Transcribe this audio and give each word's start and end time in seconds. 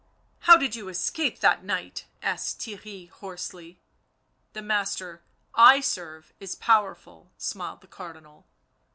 "How 0.39 0.57
did 0.57 0.75
you 0.75 0.89
escape 0.89 1.41
that 1.41 1.63
night?" 1.63 2.05
asked 2.23 2.61
Theirry 2.61 3.07
hoarsely." 3.11 3.77
The 4.53 4.63
master 4.63 5.21
I 5.53 5.79
serve 5.79 6.33
is 6.39 6.55
powerful," 6.55 7.31
smiled 7.37 7.81
the 7.81 7.87
Car 7.87 8.13
dinal. 8.13 8.45